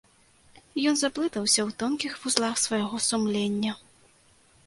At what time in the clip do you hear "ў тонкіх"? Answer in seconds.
1.63-2.13